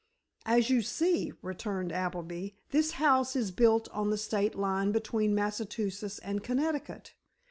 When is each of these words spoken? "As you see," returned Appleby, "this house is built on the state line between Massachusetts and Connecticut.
"As 0.47 0.71
you 0.71 0.81
see," 0.81 1.31
returned 1.43 1.91
Appleby, 1.91 2.55
"this 2.71 2.93
house 2.93 3.35
is 3.35 3.51
built 3.51 3.87
on 3.89 4.09
the 4.09 4.17
state 4.17 4.55
line 4.55 4.91
between 4.91 5.35
Massachusetts 5.35 6.17
and 6.17 6.43
Connecticut. 6.43 7.13